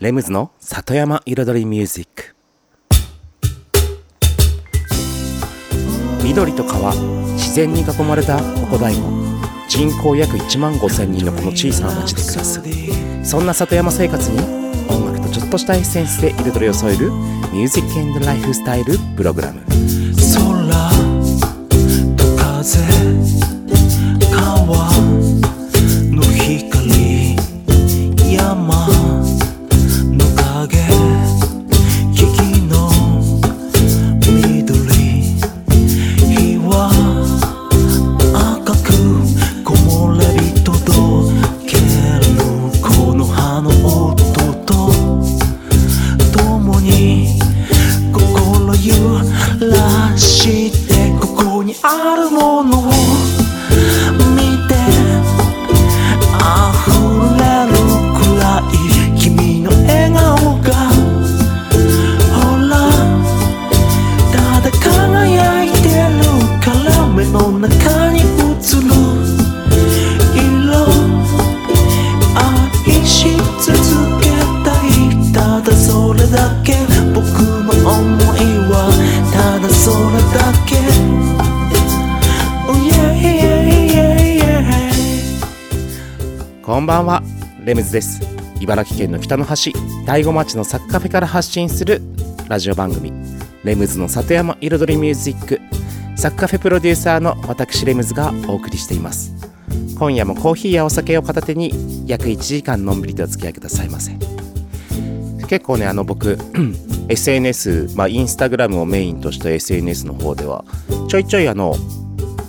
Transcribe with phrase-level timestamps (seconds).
[0.00, 2.34] レムズの里山彩りミュージック。
[6.24, 6.94] 緑と川
[7.34, 9.06] 自然に囲まれたここ大悟
[9.68, 12.62] 人口約1万5000人のこの小さな町で暮らす。
[13.28, 14.38] そんな里山生活に
[14.88, 19.60] 音楽とちょっとしたエッセンスで彩りを添えるミュージックエンドライフスタイルプログラム。
[89.30, 89.72] 北の端
[90.06, 92.02] 大子町のサッカフェから発信する
[92.48, 93.12] ラジオ番組
[93.62, 95.60] レムズの里山彩りミュージック。
[96.16, 99.32] サッカフェプロデューサーの私レムズがお送りしています。
[99.96, 101.70] 今夜もコーヒーやお酒を片手に
[102.08, 104.16] 約1時間のんびりとお付き合いくださいませ。
[105.46, 106.36] 結構ねあの僕
[107.08, 110.64] SNS まあインスタグラムをメインとした SNS の方では
[111.06, 111.76] ちょいちょいあの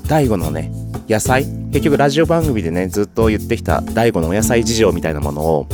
[0.08, 0.72] 大悟のね
[1.08, 5.68] 野菜結局ラジオ番組でねずっと言ってきた大悟のお野菜事情みたいなものを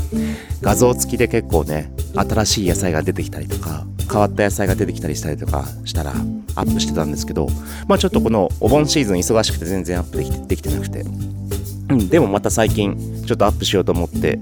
[0.61, 7.47] 画像付きで結構ね新しい野菜が出てきたりとか変わった野菜が出てきたりしたりとかしたらアップしてたんですけど
[7.87, 11.01] まあちょっとこのお盆シーズン忙しくて全然アップできてできてなくて。
[11.01, 14.39] うんでもまた最近ちょっとアップしようと思って。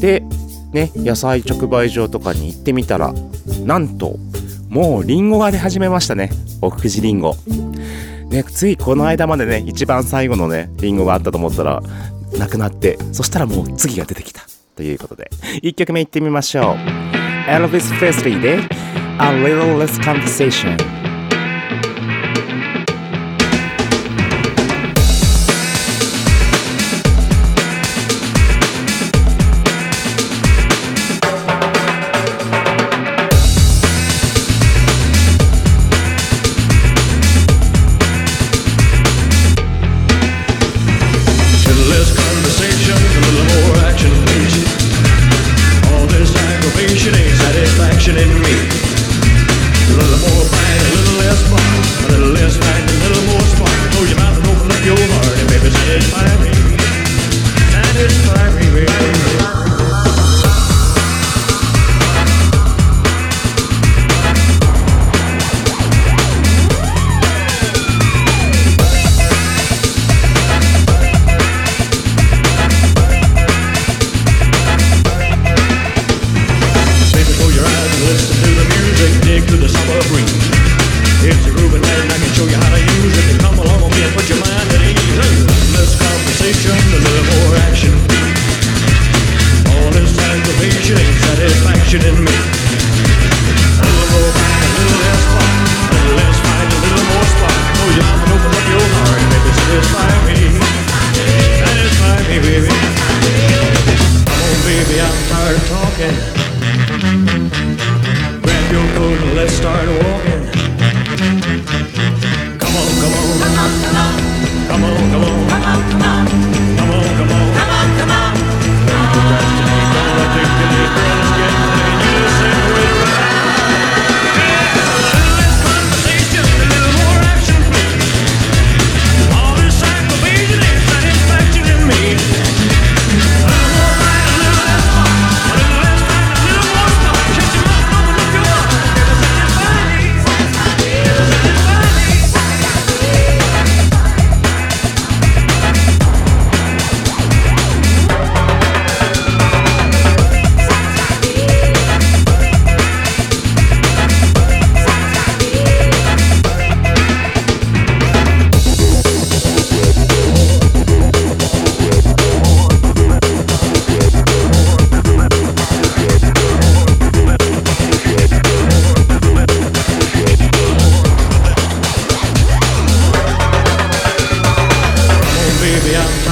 [0.00, 0.22] で
[0.72, 3.12] ね野菜直売所とかに行ってみたら
[3.64, 4.20] なんと
[4.68, 6.30] もうリンゴが出始めましたね。
[6.62, 7.34] おふくじリンゴ。
[8.30, 11.82] ね、ついこの間までね、一番最後のね、リンゴがあったと思ったら、
[12.38, 14.42] なくなって、そしたらもう次が出てきた。
[14.80, 15.30] ということで、
[15.62, 16.64] 1曲目いってみましょう。
[17.50, 18.60] Elvis Presley で、
[19.18, 20.99] A Little Less Conversation。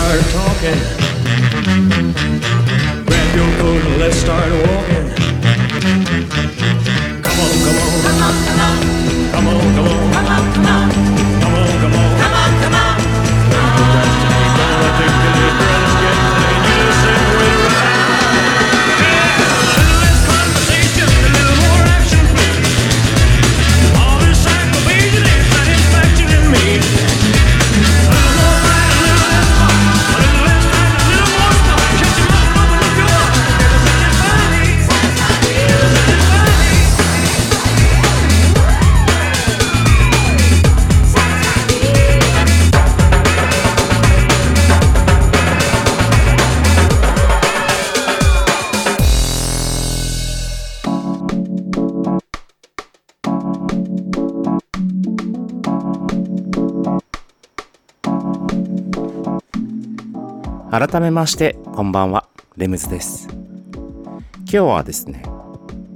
[0.08, 0.78] start talking.
[3.04, 5.06] Grab your coat and let's start walking.
[7.22, 8.76] Come on, come on, come on, come on,
[9.32, 10.12] come on, come on, come on.
[10.12, 10.87] Come on, come on.
[60.78, 62.28] 改めましてこんばんは。
[62.56, 63.26] レムズです。
[63.30, 65.24] 今日はですね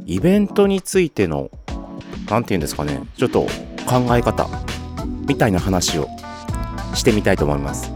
[0.06, 1.52] イベントについての
[2.28, 3.42] 何て言うんですかねちょっと
[3.86, 4.48] 考え方
[5.28, 6.08] みたいな話を
[6.96, 7.92] してみたいと思います。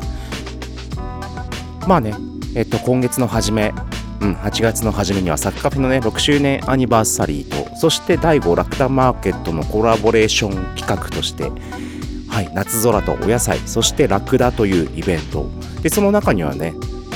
[1.88, 2.14] まあね
[2.54, 3.74] えっと今月の初め
[4.20, 11.50] うん、8月の初めにはサッカーフェのね6周年アニバーサリーとそして第5ラクダマーケットのコラボレーション企画として
[12.36, 15.48] はい、夏空とお野菜そしてラクダというイベント。
[15.80, 16.74] でその中にはね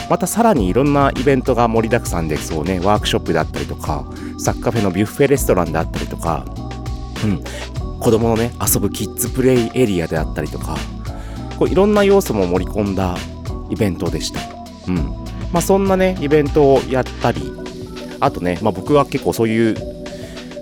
[0.08, 2.81] またさらにいろんなイベントが盛りだくさんでそうね。
[2.81, 4.06] ワークショップだったりとか
[4.38, 6.46] サッカーフェのビュッフェレストランであったりとか、
[7.22, 7.44] うん、
[8.00, 10.78] 子供のね遊ぶキッズプレイエリアであったりとか
[11.58, 13.14] こういろんな要素も盛り込んだ
[13.69, 14.40] イベントでした、
[14.88, 14.96] うん。
[15.52, 17.52] まあ、そんなねイベントをやったり
[18.20, 19.75] あとね、まあ、僕は結構そういう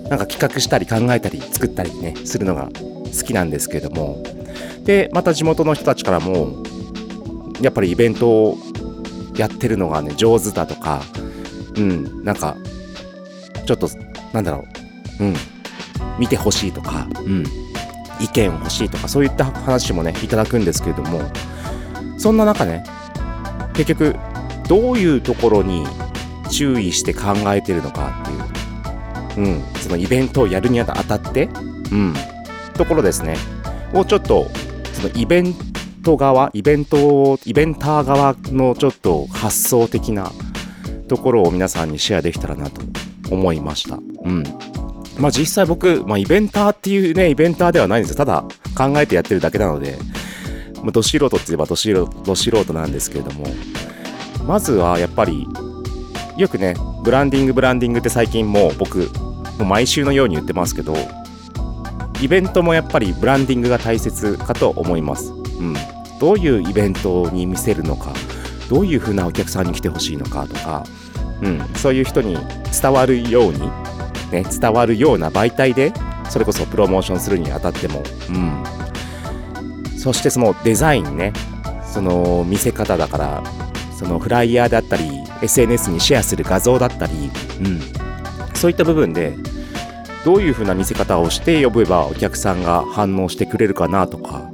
[0.09, 2.69] なんか企画したり考えたり作ったりねするのが
[3.05, 4.21] 好きなんですけれども
[4.83, 6.63] でまた地元の人たちからも
[7.61, 8.57] やっぱりイベントを
[9.35, 11.01] やってるのがね上手だとか
[11.75, 12.57] うんなんか
[13.65, 13.89] ちょっと
[14.33, 14.65] なんだろ
[15.19, 15.33] ううん
[16.17, 17.43] 見てほしいとかうん
[18.19, 21.21] 意見欲しいとかそういった話もねいただくんですけれども
[22.17, 22.83] そんな中ね
[23.73, 24.15] 結局
[24.67, 25.85] どういうところに
[26.51, 31.45] 注意して考えてるのかっていう、うん、そのイベントをやるにあたって、
[31.91, 32.13] うん、
[32.73, 33.37] ところですね。
[33.93, 34.47] をちょっと
[34.93, 35.55] そのイベン
[36.03, 40.31] ト側イベントをイベンター側のちょっと発想的な
[41.07, 42.81] ところを皆さんにシェアできたらなと
[43.31, 43.95] 思いました。
[43.95, 43.99] う
[44.29, 44.43] ん
[45.19, 48.45] まあ実際僕、まあ、イベンターっていうねイベンターではないんですよただ
[48.75, 49.97] 考えてやってるだけなので、
[50.81, 53.45] まあ、ど素人って言えばど素人ど素人なんですけれども
[54.47, 55.45] まずはやっぱり
[56.37, 59.05] よくねブランディングブランディングって最近もう僕も
[59.59, 60.95] う毎週のように言ってますけど
[62.21, 65.31] イベントもやっぱりブランディングが大切かと思います。
[65.31, 65.73] うん、
[66.19, 68.13] どういうイベントに見せるのか、
[68.69, 70.83] どういう風なお客さんに来てほしいのかとか、
[71.41, 72.37] うん、そういう人に
[72.81, 73.59] 伝わるように、
[74.31, 75.93] ね、伝わるような媒体で、
[76.29, 78.63] それこそプロモーションするにあたっても、うん、
[79.97, 81.33] そしてそのデザインね、
[81.85, 83.43] その見せ方だから、
[83.97, 85.09] そのフライヤーだったり、
[85.41, 87.13] SNS にシェアする画像だったり、
[87.61, 87.81] うん、
[88.55, 89.35] そういった部分で、
[90.25, 94.51] どういう風な見せ方をして呼べばお客さんが反応してくれるかなとか。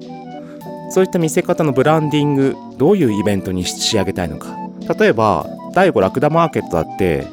[0.92, 4.56] そういった見せ方のブランディングどういうイベントに仕上げたいのか。
[5.00, 7.28] 例えば第5ラクダマーケットだって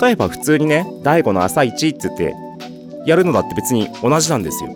[0.00, 2.34] 例えば普通にね第5の朝一って言って
[3.06, 4.74] やるのだって別に同じなんですよ。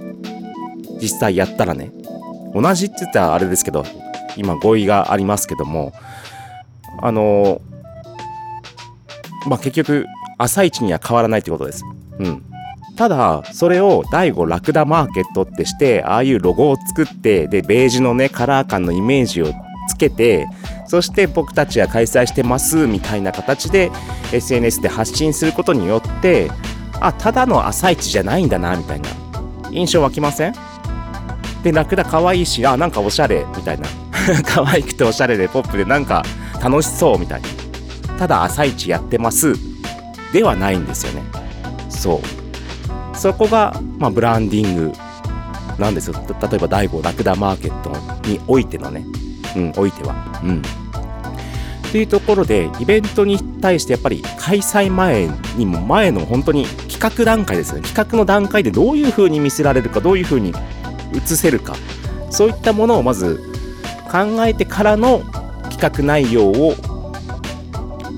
[1.00, 1.90] 実際やったらね。
[2.54, 3.84] 同じって言ったらあれですけど
[4.36, 5.92] 今語彙がありますけども。
[7.00, 7.60] あの
[9.46, 10.06] まあ結局
[10.36, 11.84] 朝一には変わらないってことです。
[12.18, 12.42] うん。
[12.98, 19.52] ただそれを第5ラクダマーケットってしてああいうロゴを作ってでベージュのねカラー感のイメージを
[19.88, 20.48] つけて
[20.88, 23.92] そして僕たちは開催してますみたいな形で
[24.32, 26.50] SNS で発信することによって
[27.00, 29.08] あただの朝市じゃないんだなみたいな。
[29.70, 30.54] 印象湧きません？
[31.62, 33.86] でラクダ可愛いしあなんかおしゃれみたいな。
[34.44, 36.24] 可愛くておしゃれでポップでなんか
[36.60, 37.48] 楽しそうみたいな。
[38.18, 39.54] ただ朝市やってます。
[40.32, 41.22] ではないんですよね。
[41.88, 42.47] そう。
[43.18, 44.92] そこが、まあ、ブランディング
[45.78, 46.14] なんですよ。
[46.14, 49.04] 例えば第5ラクダマーケットにおいてのね。
[49.56, 50.40] うんおいては。
[50.44, 50.62] うん。
[51.88, 57.82] っていうところでイベントに対してやっぱり開催前にも前の本当に企画段階ですね。
[57.82, 60.52] 企画の段階でどういう風に見せられるかどういう風に
[61.14, 61.74] 映せるか。
[62.30, 63.42] そういったものをまず
[64.10, 65.22] 考えてからの
[65.70, 66.74] 企画内容を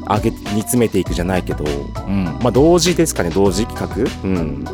[0.09, 2.25] 上げ煮詰めていくじゃないけど、うん。
[2.43, 4.65] まあ、同時ですかね同時企画、うん、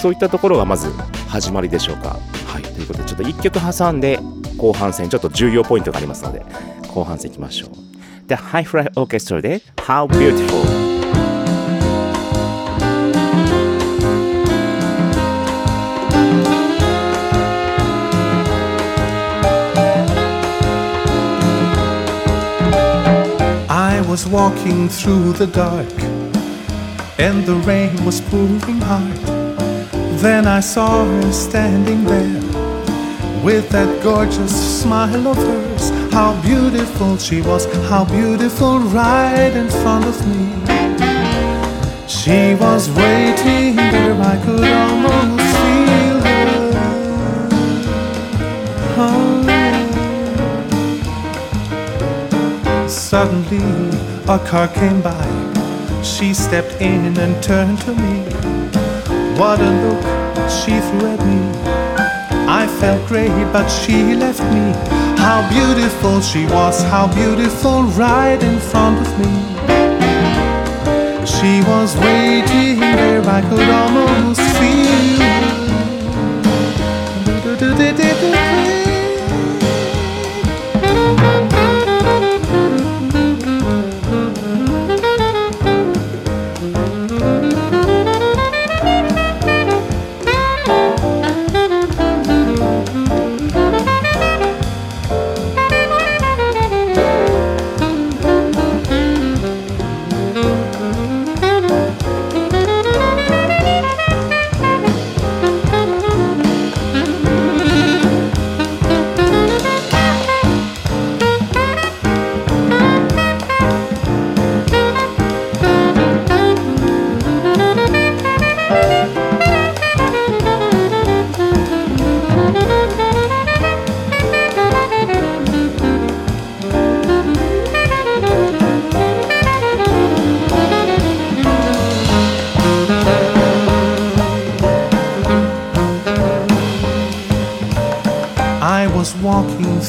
[0.00, 0.90] そういったところがまず
[1.28, 2.18] 始まりでしょうか。
[2.46, 4.18] はい、ということでちょっと1曲挟んで
[4.56, 6.42] 後半戦ちょっと重要ポイントがありますので
[6.88, 7.70] 後半戦いきましょう。
[8.28, 10.88] The High Fly Orchestra で How Beautiful
[24.08, 25.86] was walking through the dark,
[27.18, 29.37] and the rain was pouring hard.
[30.20, 32.42] Then I saw her standing there
[33.44, 35.90] with that gorgeous smile of hers.
[36.12, 40.58] How beautiful she was, how beautiful right in front of me.
[42.08, 47.48] She was waiting there, I could almost feel her.
[48.98, 49.44] Oh.
[52.88, 53.62] Suddenly,
[54.26, 55.26] a car came by.
[56.02, 58.24] She stepped in and turned to me.
[59.38, 60.07] What a look
[60.64, 61.40] she threw at me.
[62.60, 64.72] I felt great, but she left me.
[65.24, 69.32] How beautiful she was, how beautiful right in front of me.
[71.24, 74.78] She was waiting there, I could almost feel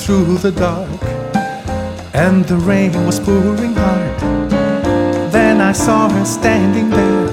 [0.09, 1.03] through the dark,
[2.15, 4.19] and the rain was pouring hard.
[5.31, 7.27] Then I saw her standing there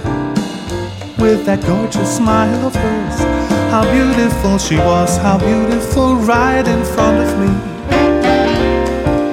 [1.19, 3.19] with that gorgeous smile of hers.
[3.73, 7.53] How beautiful she was, how beautiful right in front of me.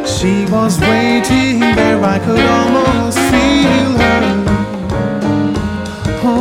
[0.08, 4.24] She was waiting there, I could almost feel her.
[6.24, 6.40] Oh.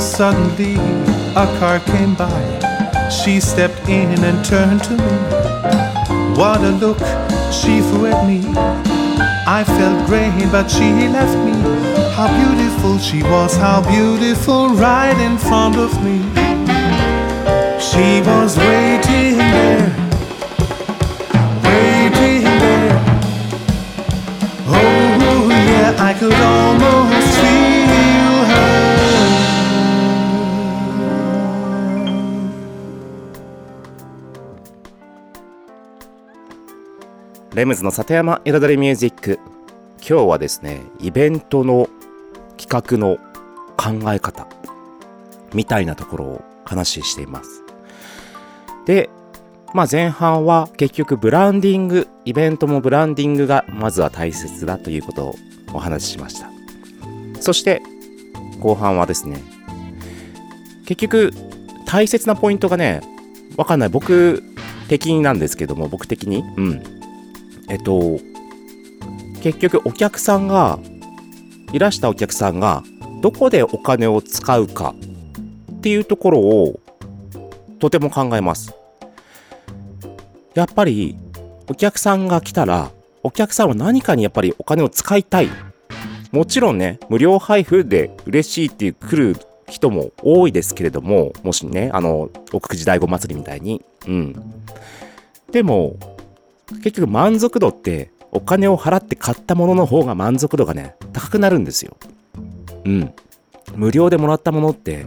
[0.00, 0.76] Suddenly,
[1.36, 2.63] a car came by.
[3.24, 6.36] She stepped in and turned to me.
[6.36, 6.98] What a look
[7.50, 8.42] she threw at me.
[9.46, 11.54] I felt great, but she left me.
[12.12, 16.18] How beautiful she was, how beautiful right in front of me.
[17.80, 19.88] She was waiting there,
[37.54, 39.38] レムズの里山彩りミュージック。
[39.98, 41.88] 今日はですねイベントの
[42.56, 43.18] 企画の
[43.76, 44.48] 考え方。
[45.52, 47.62] みたいなところを話しています。
[48.86, 49.08] で
[49.72, 55.34] まあ前半は結局ブランディングイベントもブランディングがまずは大切だということを
[55.72, 56.50] お話ししました。
[57.40, 57.82] そして
[58.58, 59.40] 後半はですね
[60.86, 61.32] 結局
[61.86, 63.00] 大切なポイントがね
[63.56, 63.90] わかんない。
[63.90, 64.42] 僕
[64.88, 66.42] 的になんですけども僕的に？
[66.56, 66.93] うん。
[67.68, 68.18] えっと、
[69.42, 70.78] 結局お客さんが、
[71.72, 72.82] いらしたお客さんが、
[73.20, 74.94] どこでお金を使うか
[75.78, 76.80] っていうところを、
[77.78, 78.74] とても考えます。
[80.54, 81.16] やっぱり、
[81.68, 82.90] お客さんが来たら、
[83.22, 85.48] お客さんは何かにやっぱりお金を使いたい。
[86.30, 89.36] もちろんね、無料配布で嬉しいっていう来る
[89.68, 93.82] 人も多いですけれども、もしね、あの、奥久慈大悟祭りみたいに。
[94.06, 94.64] うん。
[95.50, 95.96] でも、
[96.68, 101.96] 結局満足度ってお金を払って買ったものの方が満足度がね高くなるんですよ。
[102.84, 103.14] うん。
[103.74, 105.06] 無料でもらったものって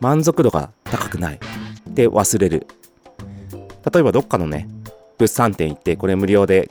[0.00, 1.40] 満足度が高くない。
[1.86, 2.66] で忘れる。
[3.92, 4.68] 例えばどっかのね
[5.18, 6.70] 物産展行ってこれ無料で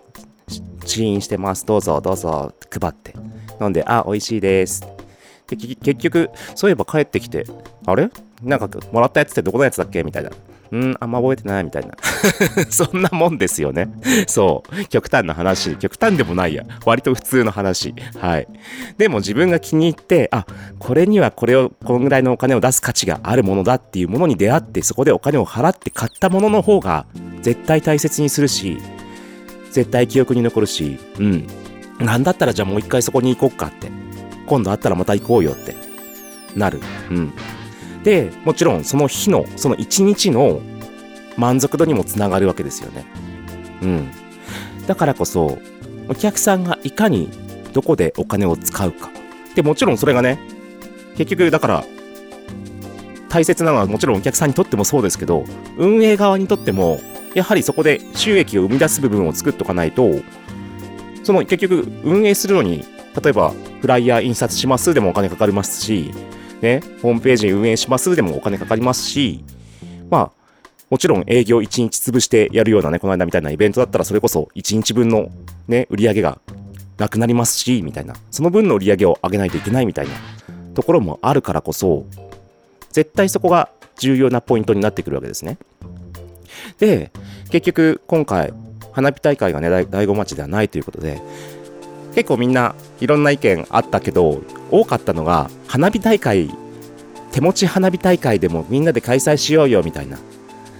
[0.85, 1.65] 試飲してます。
[1.65, 3.13] どうぞどうぞ配って。
[3.61, 4.87] 飲んであ美味しいです。
[5.47, 7.45] で結局そういえば帰ってきて
[7.85, 8.09] あれ？
[8.41, 10.03] なんかもらったやつってどこのやつだっけ？
[10.03, 10.31] みたいな。
[10.71, 11.95] うん、あんま覚えてないみたいな。
[12.71, 13.89] そんなもんですよね。
[14.27, 14.85] そう。
[14.85, 15.75] 極端な話。
[15.75, 16.63] 極端でもないや。
[16.85, 17.93] 割と普通の話。
[18.19, 18.47] はい。
[18.97, 20.45] でも自分が気に入って、あ、
[20.79, 27.05] これにはこれを、このぐらいのお金を出す価値があるものだっていうものに出会って、そこでお金を払って買ったものの方が、
[27.41, 28.77] 絶対大切にするし、
[29.71, 31.47] 絶対記憶に残るし、うん。
[31.99, 33.89] なんだったらじゃあもう一回そこに行こっかって。
[34.45, 35.75] 今度会ったらまた行こうよって。
[36.55, 36.79] なる。
[37.09, 37.33] うん。
[38.03, 40.61] で、もちろんその日の、その一日の
[41.37, 43.05] 満足度にもつながるわけですよね。
[43.81, 44.11] うん。
[44.87, 45.57] だからこそ
[46.09, 47.29] お客さんがいかに
[47.73, 49.09] どこでお金を使うか
[49.55, 50.39] でもちろんそれがね
[51.17, 51.85] 結局だから
[53.29, 55.45] 大切なのはもちろんお客さんにとってもそうですけど
[55.77, 56.99] 運営側にとっても
[57.33, 60.09] やはりそこで収益を生み出す部分を作っておかないと
[61.23, 62.83] その結局運営するのに
[63.23, 66.11] 例えばフライヤー印刷しますでもお金かかりますし、
[66.61, 69.43] ね、ホームページ運営しますでもお金かかりますし
[70.09, 70.41] まあ
[70.91, 75.29] もちろん営業1日潰してやるようなね、この間みたいなイベントだったらそれこそ1日分の
[75.69, 76.37] ね、売り上げが
[76.97, 78.13] なくなりますし、みたいな。
[78.29, 80.13] その分の売り上げを上げないといけないみたいな
[80.75, 82.05] ところもあるからこそ、
[82.91, 85.57] 絶対そこが重要なポイントになってくるわけですね。
[86.77, 87.11] で、
[87.51, 88.53] 結局今回、
[88.91, 91.21] 花火大会がね、第5町ではないということで、
[92.13, 96.49] 結構みんないろんな意見あったけど、多かったのが、花火大会、
[97.31, 100.17] 手持ち花火大会でもみんなで開催しようよみたいな。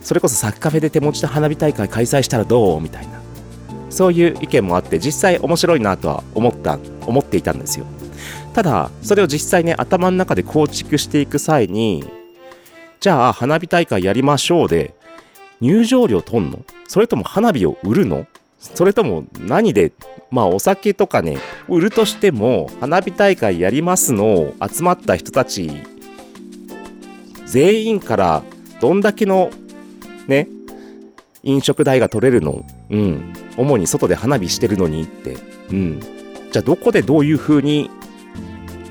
[0.01, 3.21] それこそサッカフェで手持ちの花火大会開催したらどうみたいな。
[3.89, 7.85] そういう意見もあって、実際面白いなとは思った、思っていたんですよ。
[8.53, 12.03] ただ、それを実際ね、頭の中で構築していく際に、
[12.99, 14.93] じゃあ花火大会やりましょうで、
[15.61, 16.59] 入場料取んの？
[16.87, 18.25] それとも花火を売るの？
[18.61, 19.91] それとも何で、
[20.29, 25.71] まあお酒とかね、売るとしても、花火大会やりますの集まった人たち、
[27.47, 28.43] 全員から
[28.79, 29.49] どんだけの
[30.27, 30.47] ね、
[31.43, 35.37] 飲食代が取れるの、うん、主に外で花火してるのにって、
[35.71, 35.99] うん。
[36.51, 37.89] じゃあどこでどういう風に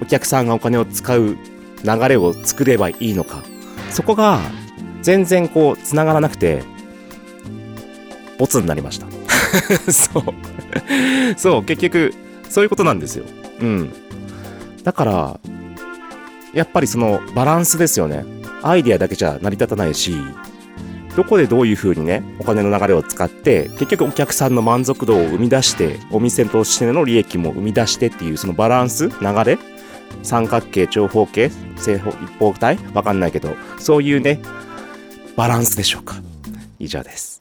[0.03, 1.37] お客さんがお金を使う
[1.85, 3.45] 流れを作ればいいのか。
[3.91, 4.41] そこが
[5.03, 6.65] 全然こう繋がらなくて、
[8.37, 9.20] ボツになりました。
[9.91, 10.25] そう。
[11.37, 12.15] そう、結局、
[12.49, 13.25] そういうことなんですよ。
[13.61, 13.93] うん。
[14.83, 15.41] だから、
[16.53, 18.25] やっぱりそのバランスですよね。
[18.63, 20.15] アイデアだけじゃ成り立たないし、
[21.17, 29.59] どこでどういう風にね、お金の流れを使って、結局お客さんの満足度を生み出して、お店としての利益も生み出してっていう、そのバランス、流れ
[30.23, 34.41] 三角形、長方形、正方、一方体わかんないけど、そういうね、
[35.37, 36.17] バランスでしょうか。
[36.79, 37.41] 以上です。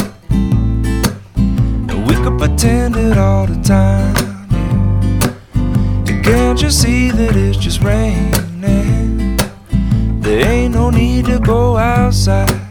[2.23, 4.13] Could pretend it all the time.
[6.05, 6.21] Yeah.
[6.21, 9.37] Can't you see that it's just raining?
[10.21, 12.61] There ain't no need to go outside.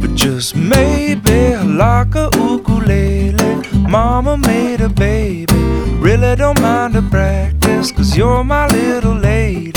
[0.00, 3.62] But just maybe like a ukulele.
[3.86, 5.52] Mama made a baby.
[6.00, 9.73] Really don't mind the practice, cause you're my little lady.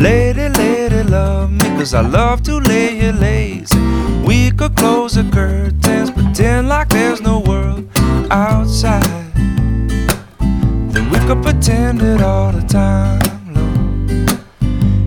[0.00, 3.78] Lady, lady, love me, cause I love to lay you lazy.
[4.26, 7.88] We could close the curtains, pretend like there's no world
[8.30, 9.02] outside.
[10.92, 14.40] Then we could pretend it all the time, Lord.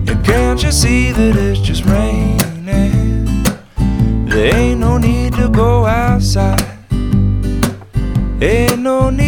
[0.08, 3.44] And can't you see that it's just raining?
[4.26, 6.66] There ain't no need to go outside.
[8.42, 9.19] Ain't no need,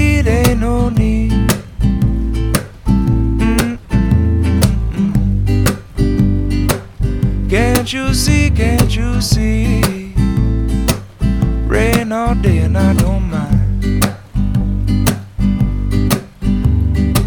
[7.93, 10.15] Can't you see, can't you see?
[11.67, 14.01] Rain all day and I don't mind.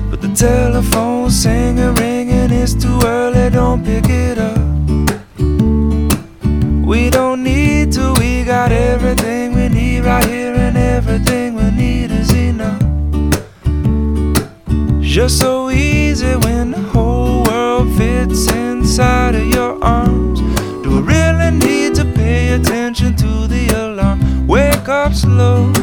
[0.10, 4.58] But the telephone singing, ringing, it's too early, don't pick it up.
[6.84, 12.10] We don't need to, we got everything we need right here, and everything we need
[12.10, 12.82] is enough.
[15.00, 19.75] Just so easy when the whole world fits inside of your
[24.86, 25.74] Wake up slow,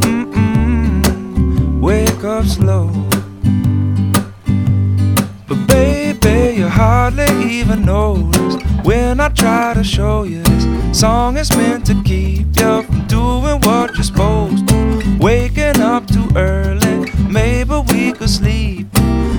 [0.00, 2.88] mm-mm, wake up slow.
[5.46, 11.56] But baby, you hardly even notice when I try to show you this song is
[11.56, 15.16] meant to keep you from doing what you're supposed to.
[15.20, 18.88] Waking up too early, maybe we could sleep.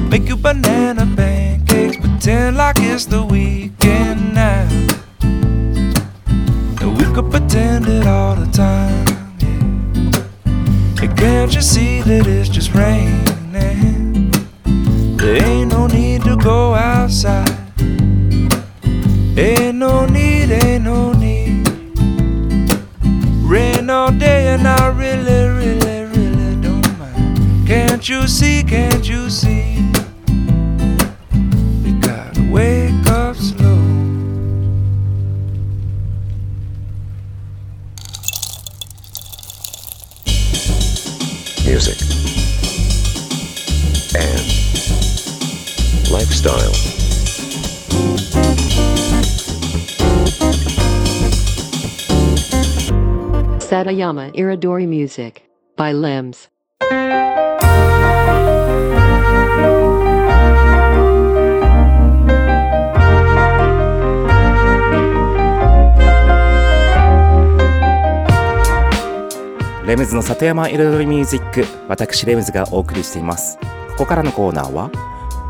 [0.09, 3.60] Make you banana pancakes, pretend like it's the weekend
[7.87, 9.05] it all the time.
[9.39, 11.07] Yeah.
[11.15, 13.31] Can't you see that it's just raining?
[15.21, 17.47] There ain't no need to go outside.
[19.37, 21.67] Ain't no need, ain't no need.
[23.43, 27.67] Rain all day and I really, really, really don't mind.
[27.67, 29.10] Can't you see, can't you
[54.01, 55.43] Satayama Iridori Music
[55.77, 56.49] by Limbs.
[69.85, 73.57] レムズの里山彩りミュージック私レムズがお送りしています
[73.91, 74.89] ここからのコーナーは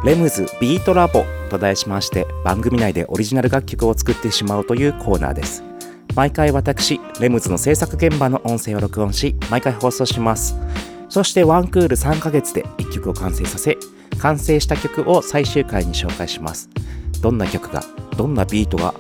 [0.04, 5.71] レムズビートラボと題しまして番組内でオリジナル楽曲を作ってしまうというコーナーです
[6.16, 10.56] 毎回私レムズの制作現場の音声を録音し毎回放送します。
[11.10, 13.78] そしてワンクール3ヶ月で1曲を完成させ
[14.20, 16.70] 完成した曲を最終回に紹介します。
[17.22, 17.84] どんな曲が
[18.18, 18.94] どんなビートが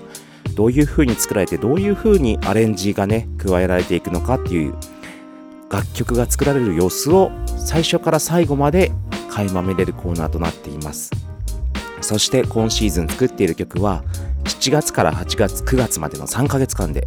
[0.55, 4.73] どういう風に作られてどういう風にアレンジがね加えられていくのかっていう
[5.69, 8.91] 楽曲が作られる様子を最初から最後まで
[9.29, 11.11] 垣間見れるコーナーとなっています。
[12.01, 14.03] そして今シーズン作っている曲は
[14.55, 17.05] 7月から8月9月までの3ヶ月間で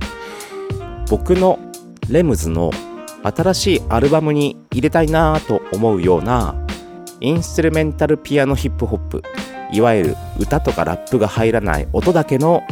[1.09, 1.59] 僕の
[2.09, 2.71] レムズの
[3.23, 6.55] 新しいアルバムに入れたいなぁと思うような
[7.21, 9.23] インストゥルメンタルピアノヒップホップ
[9.73, 12.63] いわゆる歌とかラップが入らない音だけの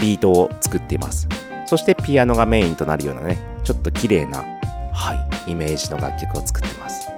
[0.00, 1.28] ビートを作っています
[1.66, 4.44] そしてピアノがメインとなるようなねちょっと綺麗な
[4.94, 5.14] は
[5.46, 7.08] い、イメージの楽曲を作ってます。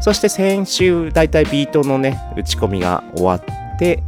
[0.00, 4.02] そして先週、だいたいビートのね、打ち込みが終わって、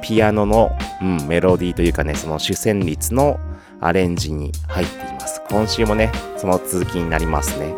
[0.00, 0.70] ピアノの、
[1.02, 3.38] うん、メロディーというかね、その主旋律の
[3.80, 5.42] アレンジに入っています。
[5.48, 7.74] 今週もね、その続きになりますね。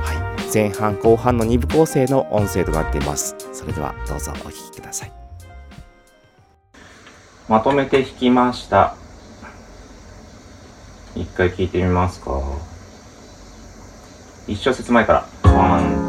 [0.00, 3.36] はい、前半後半の2部構成の音声となっています。
[3.52, 5.12] それではどうぞお聴きください。
[7.48, 8.94] まとめて弾きました。
[11.16, 12.40] 一回聴いてみますか。
[14.46, 15.99] 一小節前から。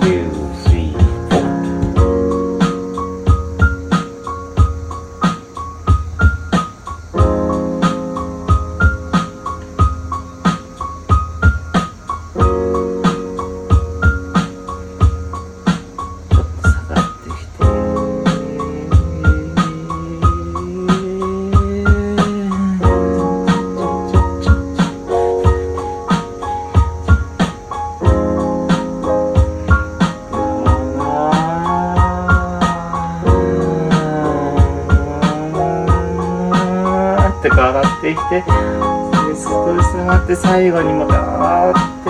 [40.71, 42.09] がって最後にまた上がって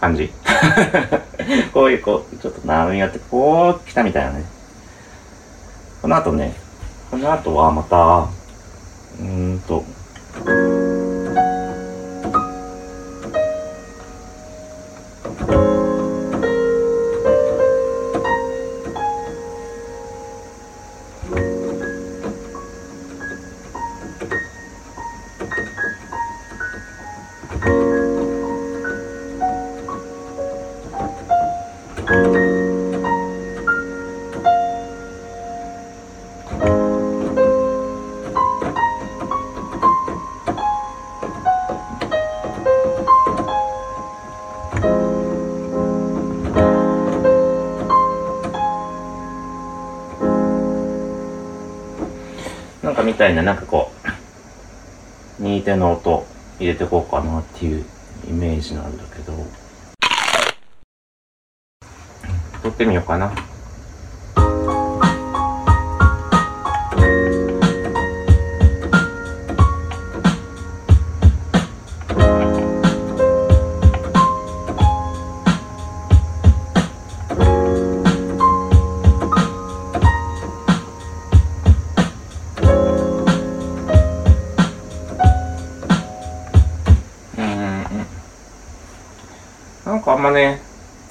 [0.00, 0.32] 感じ。
[1.74, 4.44] こういうこうちょっと波があってこう来たみたいなね。
[6.02, 6.54] この後ね
[7.10, 8.26] この後はまた
[53.16, 53.92] たいな、なんかこ
[55.38, 56.26] う、右手の音
[56.58, 57.84] 入れてこうかなっていう
[58.28, 59.32] イメージなんだけど、
[62.62, 63.32] 撮ってみようかな。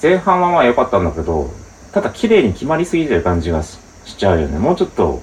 [0.06, 1.50] 前半はまあ良かったんだけど、
[1.90, 4.56] ただ綺麗に決まりすぎてる感じがししちゃうよね。
[4.56, 5.20] もうちょっと、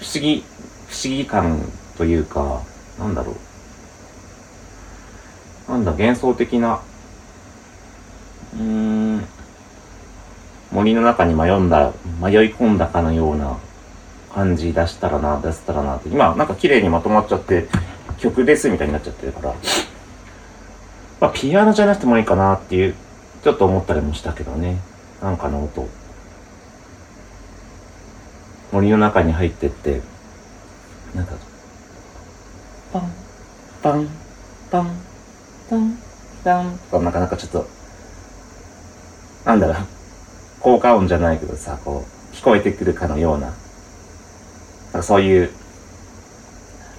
[0.00, 0.44] 不思議、
[0.86, 1.62] 不思議感
[1.96, 2.60] というか、
[2.98, 3.34] なんだろ
[5.66, 5.72] う。
[5.72, 6.82] なんだ、幻想的な、
[8.54, 9.24] うーん、
[10.70, 13.56] 森の中に迷んだ迷い込んだかのような
[14.34, 17.66] 感じ出したらな出せたらなって今なんか綺麗にまとまっちゃって
[18.18, 19.54] 曲ですみたいになっちゃってるから
[21.20, 22.94] まあピアノじゃなくてもいいかなっていう
[23.42, 24.80] ちょっと思ったりもしたけどね。
[25.20, 25.88] なんかの音。
[28.70, 30.00] 森の中に入ってって。
[31.14, 31.34] なんか。
[32.92, 33.12] パン。
[33.82, 34.08] パン。
[34.70, 34.96] パン。
[35.68, 35.98] パン。
[36.44, 36.78] パン。
[36.90, 37.66] とかなかなかちょっと。
[39.44, 39.76] なんだろう。
[40.60, 43.46] 効果音じゃないけどさこう聞こえてくるかのような。
[43.48, 43.54] なん
[44.92, 45.50] かそういう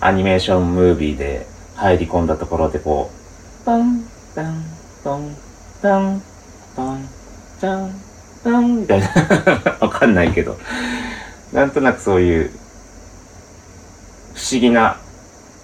[0.01, 3.09] アニメーションムービーで入り込んだところでこ
[3.61, 3.65] う。
[3.65, 4.03] パン。
[4.35, 4.65] パン。
[5.05, 5.35] パン。
[5.81, 6.32] パン
[6.75, 7.09] パン
[7.61, 8.01] パン
[8.43, 9.07] パンみたいな。
[9.79, 10.57] わかんないけど。
[11.53, 12.51] なんとなくそういう
[14.33, 14.97] 不思議な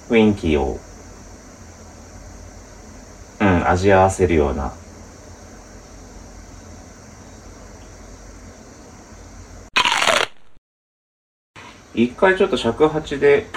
[0.09, 0.79] 雰囲気を
[3.39, 4.73] うん味合わせるような。
[11.95, 13.47] 一回ちょっと尺八で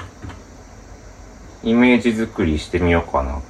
[1.62, 3.40] イメージ作りしてみようかな。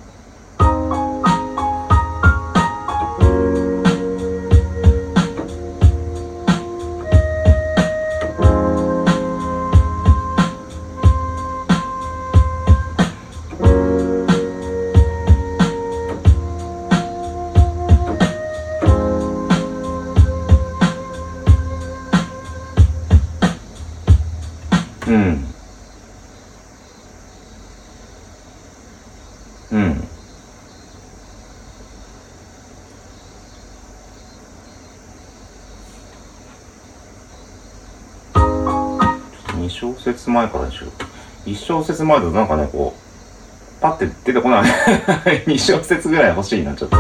[40.42, 40.86] 前からでしょ。
[41.46, 44.62] 1小節前だとなんかね、こう、パッて出てこない。
[45.46, 46.96] 2小節ぐらい欲しいな、ちょっと。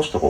[0.00, 0.28] 残しとこ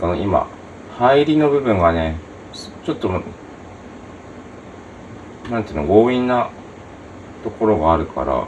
[0.00, 0.46] この今、
[0.96, 2.16] 入りの部分がね、
[2.86, 3.10] ちょっと、
[5.50, 6.48] なんていうの、強引な
[7.44, 8.46] ところがあるから、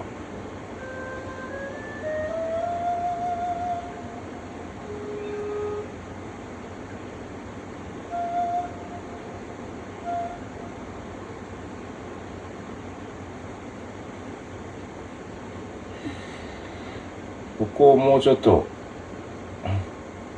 [17.58, 18.64] ここをもうちょっと、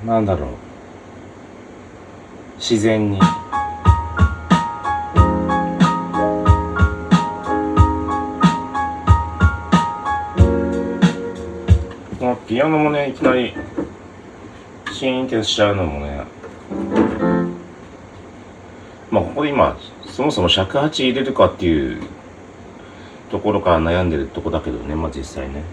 [0.04, 0.73] なんだろう、
[2.58, 3.18] 自然に。
[3.18, 3.24] こ
[12.20, 13.54] のピアノもね、いきなり、
[14.92, 16.24] シーンってしちゃうのもね、
[19.10, 22.02] まあ、ここで今、そもそも尺八入れるかっていう
[23.30, 25.64] ところから悩んでるとこだけどね、まあ実際ね。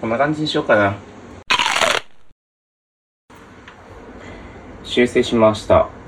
[0.00, 0.94] こんな感じにしようかな。
[4.82, 6.01] 修正しました。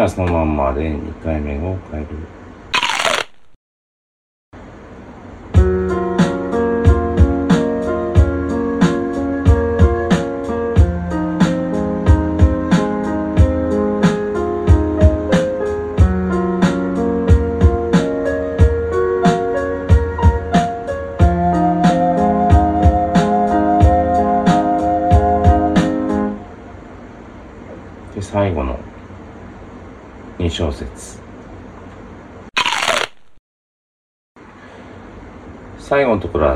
[0.00, 2.39] はそのまんまで2回目を変える。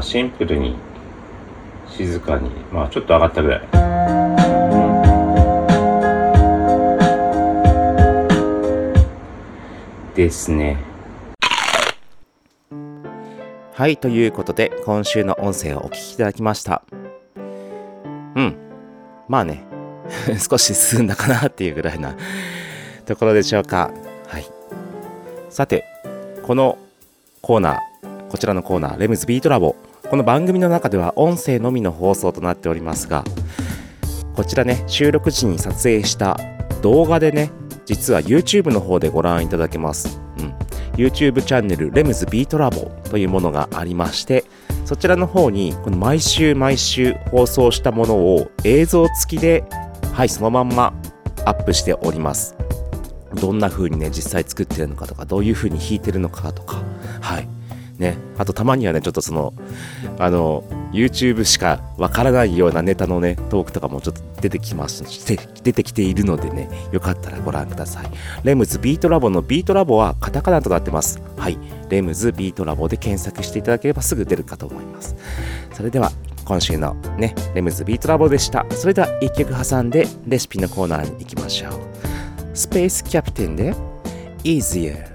[0.04, 0.76] シンプルに
[1.88, 3.60] 静かにまあちょっと上がったぐらい
[10.14, 10.78] ですね
[13.72, 16.82] はいということで今週の音声をお聞きいただきました
[17.36, 18.56] うん
[19.28, 19.64] まあね
[20.38, 22.16] 少し進んだかなっていうぐらいな
[23.04, 23.90] ところでしょうか。
[24.28, 24.46] はい。
[25.50, 25.84] さて、
[26.42, 26.78] この
[27.40, 29.76] コーナー、こちらのコーナー、レムズビートラボ。
[30.14, 33.24] この番組の中では音声のみの放送となっておりますが、
[34.36, 36.38] こちらね、収録時に撮影した
[36.82, 37.50] 動画でね、
[37.84, 40.20] 実は YouTube の方でご覧いただけます。
[40.38, 40.54] うん。
[40.92, 44.44] YouTube チャンネル、レムズビートラボというものがありまして、
[44.84, 49.64] そちらの方に、この毎週毎週放送したものを映像付きで
[50.12, 50.94] はい、そのまんま
[51.44, 52.54] アップしております。
[53.40, 56.84] どんな風にね、実際作ってるのかとか、どういう風に弾いてるのかとか、
[57.20, 57.48] はい。
[57.98, 59.54] ね、あとたまにはね、ちょっとその、
[60.18, 68.06] あの、YouTube しかわからないようなネタのね、トークとかもちょっと出てきます、して出てきているのでね、よかったらご覧ください。
[68.42, 71.20] レムズビートラボのビートラボはカタカナとなってます。
[71.36, 71.58] はい。
[71.88, 75.14] レムズビートラボで検索していただければすぐ出るかと思います。
[75.72, 76.10] それでは、
[76.44, 78.66] 今週のね、レムズビートラボでした。
[78.70, 81.72] それでは一曲挟んでレシピのコーナーに行きましょう。
[82.54, 83.74] スペースキャプテンで
[84.42, 85.13] Easier。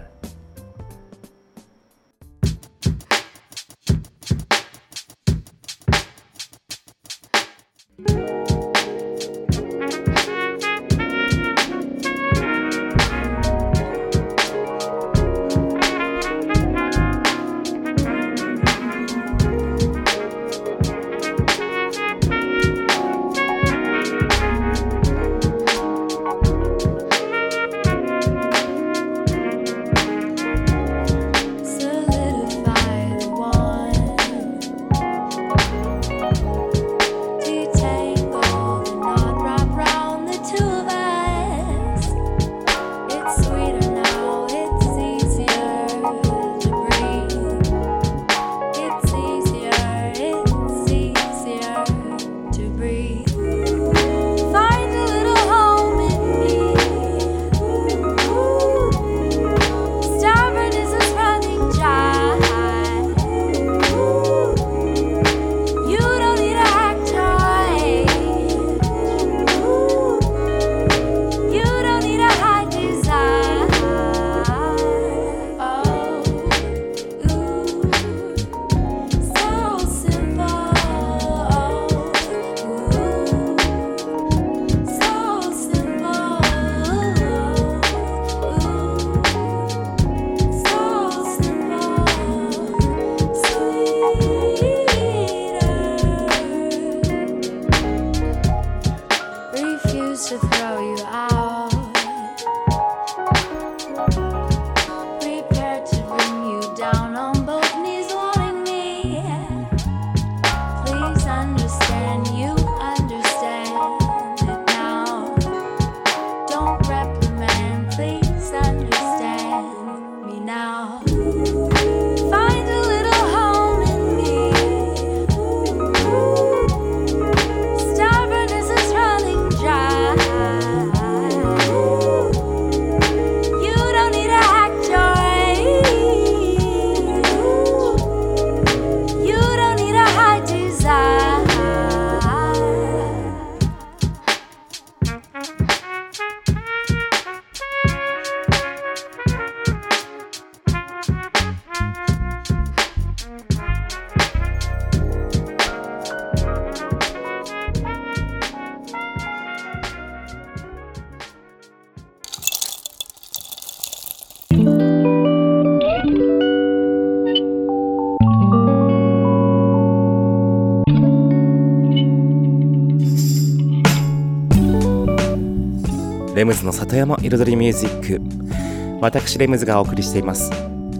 [176.70, 179.00] の里山彩りミュージック。
[179.02, 180.52] 私レムズがお送りしています。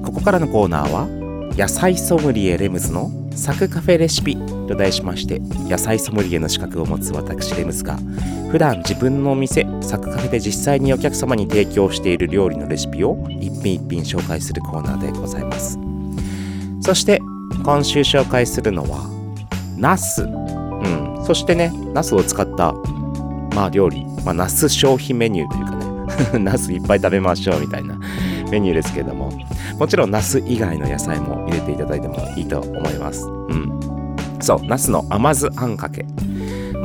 [0.04, 1.08] ここからのコーナーは
[1.56, 4.36] 野菜ソムリエレムズのサクカフェレシピ
[4.68, 5.40] と題しまして
[5.70, 7.98] 野菜ソムリエの資格を持つ私レムズが
[8.52, 15.78] 普段自分のお店サクカフェで実際にお客様に提供している料理のレシピを一品一品紹介するコーナーでございます。
[16.82, 17.20] そして
[17.64, 19.08] 今週紹介するのは
[19.78, 20.24] ナス。
[20.24, 21.24] うん。
[21.24, 22.74] そしてねナスを使った
[23.60, 26.40] まあ料理、まあ、ナス消費メニューというかね。
[26.40, 28.00] ナスいっぱい食べましょうみたいな
[28.50, 29.34] メニューですけども。
[29.78, 33.26] もちろんナス以外の野菜も入れていただいてもいいと思います。
[33.26, 34.16] うん。
[34.40, 36.06] そうナスの甘酢あんかけ。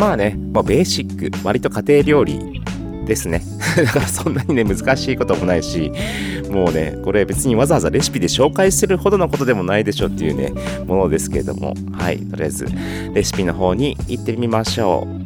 [0.00, 2.60] まあねもうベーシック割と家庭料理
[3.06, 3.40] ですね。
[3.76, 5.92] だからそんなにね難しいこともないし
[6.50, 10.52] もうねこれ別にわざわざレシピで紹介するほどのことでもないでしょっていうね
[10.86, 11.74] ものですけれども。
[11.92, 12.66] はいとりあえず
[13.14, 15.23] レシピの方に行ってみましょう。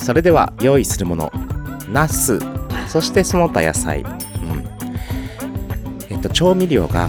[0.00, 1.32] それでは用意するもの
[1.88, 2.40] ナス
[2.88, 4.08] そしてその他野菜、うん。
[6.08, 7.08] えっと、調味料が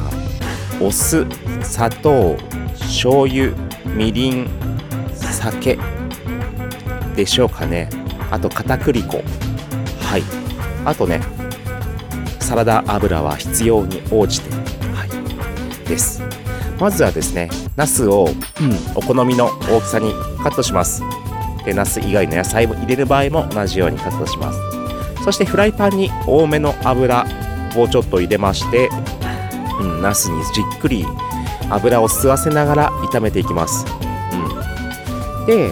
[0.80, 1.26] お酢
[1.64, 2.36] 砂糖
[2.74, 3.52] 醤油
[3.96, 4.50] みりん
[5.14, 5.80] 酒
[7.16, 7.90] でしょうかね。
[8.30, 9.24] あと片栗粉。
[10.00, 10.24] はい。
[10.86, 11.22] あとね
[12.40, 14.52] サラダ油は必要に応じて。
[14.94, 15.90] はい。
[15.90, 16.22] です。
[16.80, 18.34] まずはですねナスを、うん、
[18.96, 20.12] お好みの大きさに
[20.44, 21.02] カットします。
[21.66, 24.60] でナス以外の野菜を入れる場合も同じようにカットします。
[25.24, 27.26] そしてフライパンに多めの油
[27.76, 28.90] をちょっと入れまして、
[29.80, 31.06] うん、ナスにじっくり
[31.70, 33.86] 油を吸わせながら炒めていきます、
[35.40, 35.70] うん、で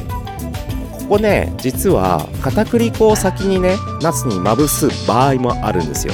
[1.10, 6.14] ここね実は片栗粉を先にねナスにまぶす場合もあるんですよ。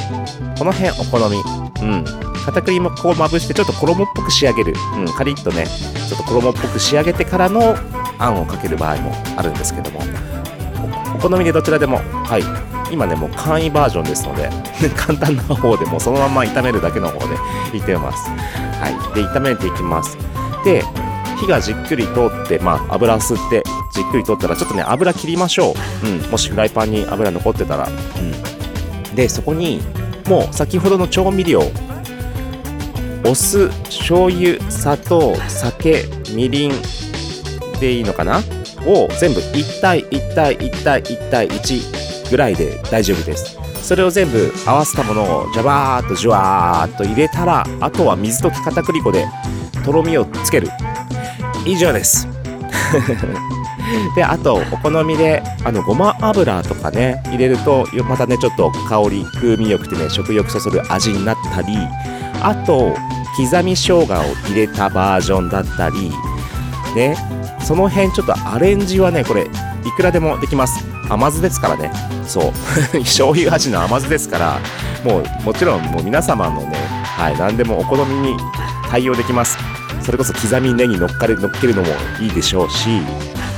[0.58, 1.38] この辺お好み。
[1.82, 2.06] うん。
[2.46, 7.76] 片栗粉をまぶしてちょっと衣っぽく仕上げる、うん、カリッとねちょっと衣っぽく仕上げてからの
[8.20, 10.02] あんをかける場合もあるんですけども。
[11.14, 12.44] おお好みでどちらでもはい。
[12.92, 14.50] 今ねもう簡易バージョンですので
[14.96, 18.30] 簡単な方でもそのまま炒めるだけの方でいってます。
[18.80, 19.16] はい。
[19.16, 20.18] で炒めていきます。
[20.64, 20.84] で
[21.38, 29.82] 火がじっくり通ってまあ油吸ってじっくり通ったらちょっとね油切りましょう、うん、もしフライパンに油残ってたら、うん、でそこに
[30.28, 31.62] もう先ほどの調味料
[33.26, 36.72] お酢醤油砂糖酒みりん
[37.76, 38.40] でいいのかな？
[38.86, 43.58] を全部1対1対1対1対1ぐらいで大丈夫です。
[43.82, 49.28] それを全部合わせたものをジャバーっとジュワーっと入れたらあとは水溶き片栗粉で
[49.84, 50.70] とろみをつける。
[51.66, 52.28] 以上です。
[54.16, 61.76] であとお好みであのごま油とかね入れるとまたねちょっと香り風味よくてね食欲そそる味になったり
[62.42, 62.96] あと
[63.38, 64.06] 刻み生姜を
[64.48, 66.12] 入れたバージョンだったり
[66.96, 67.16] ね。
[67.64, 69.48] その辺ちょっとアレンジはねこれい
[69.96, 70.86] くらでもできます。
[71.10, 71.92] 甘酢ですからね。
[72.26, 72.52] そう。
[73.04, 74.60] 醤油味の甘酢ですから
[75.04, 78.38] もうもちろんもう皆様のねはい何でもお好みに
[78.90, 79.58] 対応できます。
[80.02, 81.88] それこそ刻みネギ乗っかれ乗っけるのも
[82.22, 83.02] いいでしょうし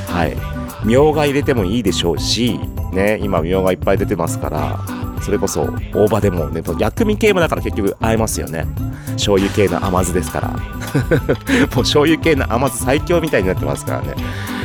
[0.10, 0.58] はい。
[0.84, 2.60] みょうが入れてもいいでしょうし
[2.94, 4.80] ね今みょうがいっぱい出てますから
[5.22, 8.66] それこそ大葉でもね薬味系もだから結局合いますよね
[9.12, 14.16] 醤油系の甘酢ですから もう醤油系の甘酢最強みたいになってますからね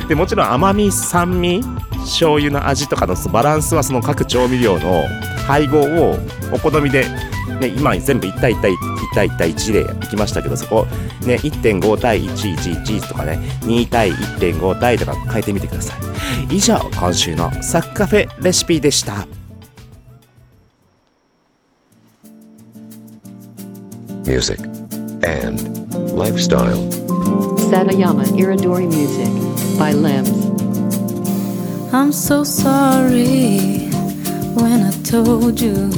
[0.08, 1.62] でもちろん甘み酸味
[2.00, 5.04] 醤油の味とかのバランスはその各調味料の
[5.46, 6.18] 配合を
[6.52, 7.06] お好みで
[7.62, 8.76] ね、今全部1対1対1
[9.14, 10.86] 対1対1でいきましたけど、そこ、
[11.24, 15.94] ね、1.5対111とかね、2対1.5対とか変えてみてくださ
[16.50, 16.56] い。
[16.56, 19.26] 以上、今週のサッカフェレシピでした。
[24.32, 24.60] Music,
[25.40, 25.58] and
[26.22, 26.82] lifestyle.
[27.68, 29.32] Satayama Iridori Music
[29.78, 30.40] by Limbs.
[31.92, 33.90] I'm so sorry
[34.56, 35.90] when I told you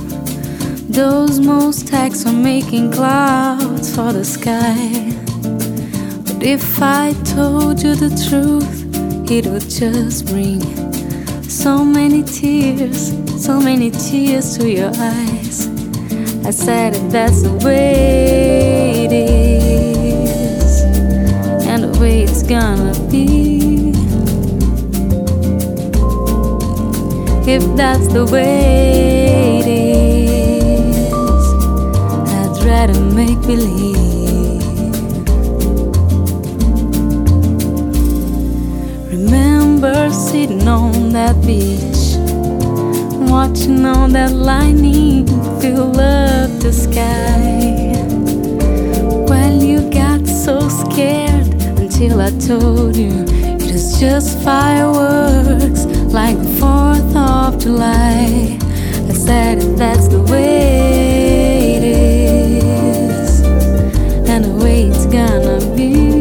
[1.01, 4.83] those most tags are making clouds for the sky.
[6.27, 8.79] But if I told you the truth,
[9.31, 10.61] it would just bring
[11.49, 13.15] so many tears,
[13.47, 15.84] so many tears to your eyes.
[16.47, 20.83] I said it, that's the way it is,
[21.67, 23.93] and the way it's gonna be.
[27.51, 31.47] If that's the way it is,
[32.29, 34.05] I'd rather make believe.
[39.11, 42.19] Remember sitting on that beach,
[43.31, 45.34] watching all that lightning
[45.65, 47.95] fill up the sky.
[49.31, 51.49] Well, you got so scared
[51.81, 53.13] until I told you
[53.63, 58.59] it was just fireworks like the 4th of July.
[59.09, 63.41] I said if that's the way it is,
[64.29, 66.14] and the way it's gonna be.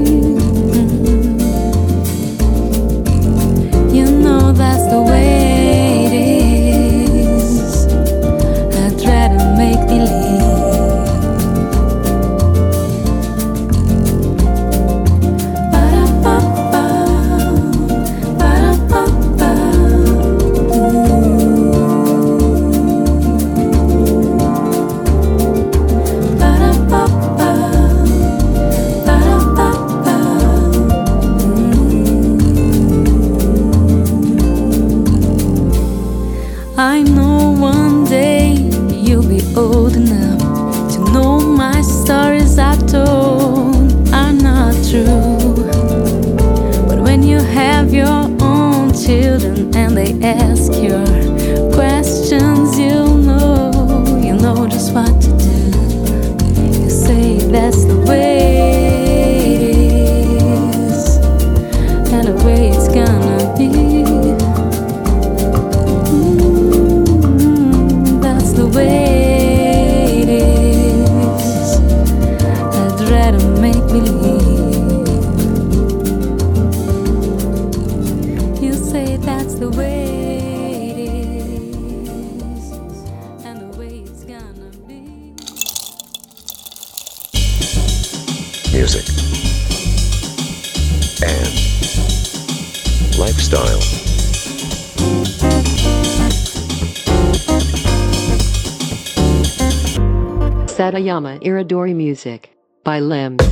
[101.63, 102.49] Satayama Iridori Music
[102.83, 103.43] by Limbs.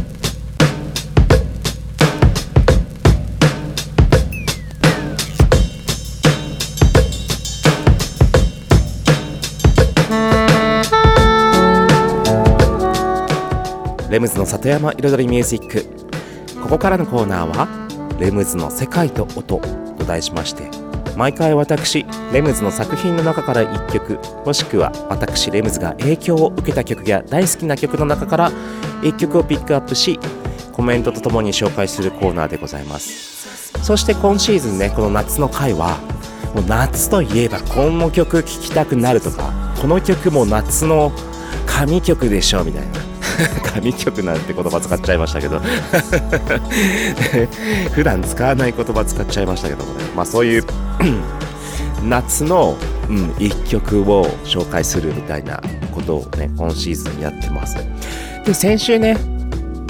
[14.09, 15.85] レムズの里山彩りミュージック
[16.61, 17.87] ここからのコーナーは
[18.19, 19.61] 「レムズの世界と音」
[19.97, 20.80] と題しまして
[21.17, 28.51] 毎回私レムズの作品の中から1曲もしくは私レムズが影響を受けた曲や大好きな曲の中から
[29.01, 30.19] 1曲をピックアップし
[30.71, 33.71] コメントとともに紹介するコーナーでございます。
[33.83, 35.97] そして今シーズンねこの夏の回は
[36.55, 39.51] もう夏といえばこの曲聴きたくなるとか
[39.81, 41.11] この曲も夏の
[41.65, 43.11] 神曲でしょみたいな。
[43.73, 45.59] 神曲なんて言葉使っちゃいましたけど。
[47.93, 50.03] 普段使わない言葉使っちゃいましたけどもね。
[50.15, 50.65] まあそういう
[52.03, 52.77] 夏の、
[53.09, 55.61] うん、一曲を紹介するみたいな
[55.93, 57.77] ことをね今シーズンやってます。
[58.45, 59.17] で先週ね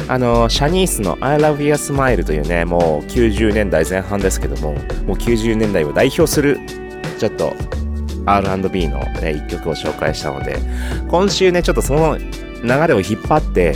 [0.07, 4.82] あのシャニースの I Love Your Smile というねもう90年代前半ですけどももう
[5.18, 6.59] 90年代を代表する
[7.18, 7.53] ちょっと
[8.26, 10.57] R&B の、ね、一曲を紹介したので
[11.07, 12.28] 今週ねちょっとその流
[12.88, 13.76] れを引っ張って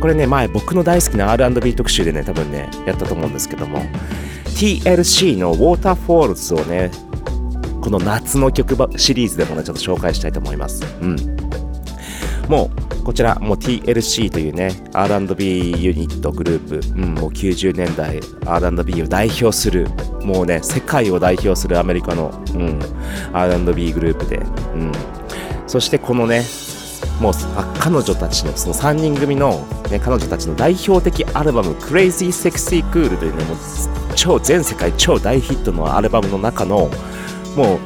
[0.00, 3.80] これね前僕の大好きな R&B 特集でね多分ねやったと思うんですけども
[4.54, 6.90] TLC の Waterfalls をね
[7.80, 10.82] この夏の曲シリーズでもねちょっと紹介したいと思います。
[11.00, 11.16] うん。
[12.48, 19.88] もうこちらもう TLC というね R&B ユニットグループ、うん、もう90年代 R&B を代表する
[20.22, 22.80] もうね世界を代表するアメリカの、うん、
[23.32, 24.40] R&B グループで、う
[24.84, 24.92] ん、
[25.66, 26.42] そしてこのね
[27.20, 27.32] もう
[27.78, 33.56] 彼女たちのその3人組の、ね、彼女たちの代表的アルバム「Crazy Sexy Cool」というねもう
[34.14, 36.90] 超全世界超大ヒットのアルバムの中の
[37.56, 37.78] もう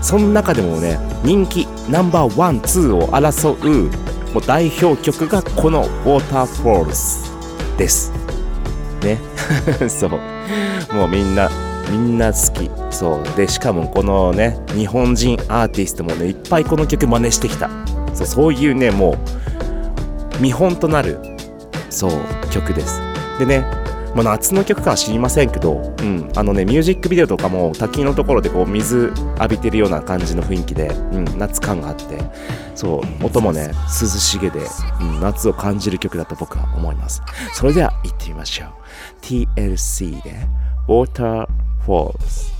[0.00, 3.90] その中でもね人気ナンバーワンツーを争う
[4.32, 7.32] もう代表曲がこの「Waterfalls」
[7.78, 8.12] です。
[9.02, 9.18] ね。
[9.88, 10.10] そう。
[10.92, 11.50] もうみんな
[11.90, 12.70] みんな好き。
[12.90, 13.36] そう。
[13.36, 17.70] でしかもこのね日本人アーティストもねいっぱいこの曲真似してきた。
[18.14, 19.16] そうそういうねも
[20.38, 21.18] う見本となる
[21.90, 22.10] そう
[22.50, 23.00] 曲です。
[23.38, 23.60] でね、
[24.14, 32.04] まあ、夏の曲かは知りませんけど、うん、あのねミュージックビデオとかも滝のところでこう水浴びてるような感じの雰囲気で、うん、夏感があって
[32.74, 34.60] そう音もね涼しげで、
[35.00, 37.22] うん、夏を感じる曲だと僕は思います。
[37.52, 38.68] それでは行ってみましょう。
[39.22, 40.46] TLC で
[40.88, 42.54] Waterfalls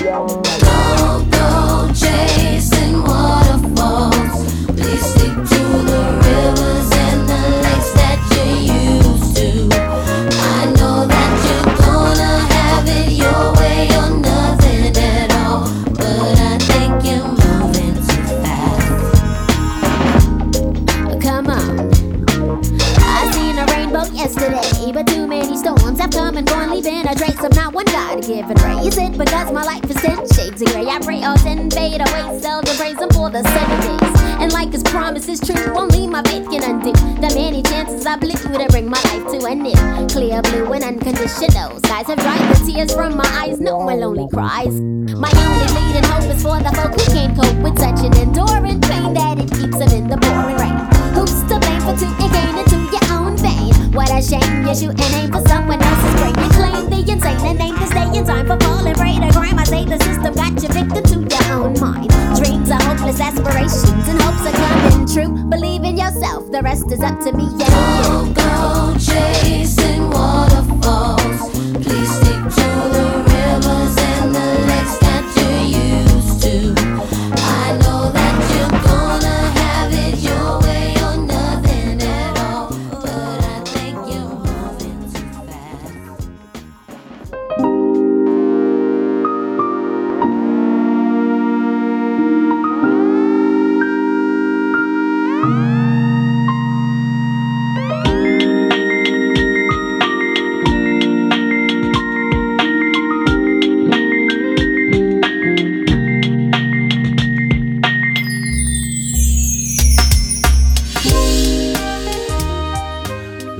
[0.00, 0.69] milhão.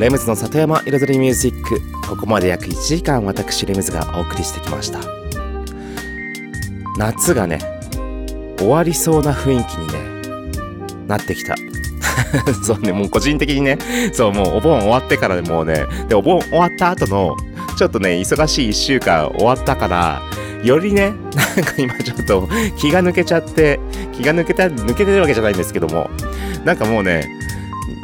[0.00, 1.78] レムズの里山彩りミュージック。
[2.08, 4.98] ここまで約1時間私レムズがお送りしてきました。
[6.96, 7.58] 夏がね
[8.58, 11.54] 終わりそうな雰囲気にねなってきた。
[12.64, 13.76] そうねもう個人的にね
[14.14, 17.36] そうもうお盆終わってからでもうねでお盆終わった後の
[17.76, 20.22] ちょっとね忙しい1週間終わったから
[20.64, 22.48] よりねなんか今ちょっと
[22.78, 23.78] 気が抜けちゃって
[24.14, 26.08] 気が抜けた抜けてるわけじゃないんですけども
[26.64, 27.28] なんかもうね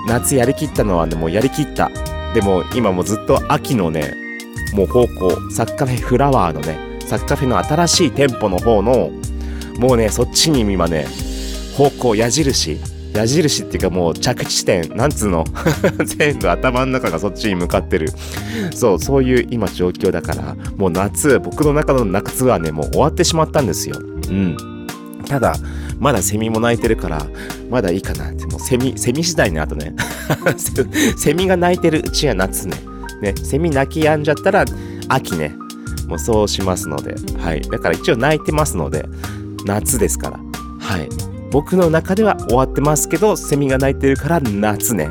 [0.06, 1.90] 夏やりきったのはねもうやりきった。
[2.34, 4.14] でも今もうずっと秋のね
[4.74, 9.10] もう方向サッカフェフラワーのねサッカフェの新しい店舗の方の
[9.78, 11.06] もうねそっちに今ね
[11.76, 12.78] 方向矢印
[13.14, 15.44] 矢印っていうかもう着地点なんつうの？
[16.04, 18.12] 全部頭の中がそっちに向かってる。
[18.74, 23.96] そうそういう今状況だからもう夏僕の中の夏はねもう終わってしまったんですよ。
[23.98, 24.56] うん。
[25.26, 25.54] ただ
[25.98, 27.26] まだセミも鳴いてるから
[27.70, 28.46] まだいいかなって。
[28.46, 29.94] もうセミセミ次第ねあとね。
[31.16, 32.76] セミが鳴いてるうちは夏ね。
[33.22, 34.64] ねセミ鳴き止んじゃったら
[35.08, 35.54] 秋ね。
[36.08, 37.14] もうそうしますので。
[37.38, 37.60] はい。
[37.62, 39.08] だから一応鳴いてますので
[39.64, 40.40] 夏ですから。
[40.78, 41.08] はい。
[41.50, 45.08] 僕の中では終わってますけどセミが鳴いてるから夏ね。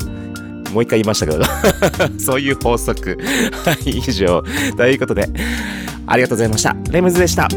[0.72, 1.42] もう一回言いましたけど。
[2.18, 3.18] そういう法則。
[3.64, 3.90] はい。
[3.90, 4.42] 以上。
[4.76, 5.28] ということで
[6.06, 6.76] ありがとうございました。
[6.90, 7.48] レムズでした。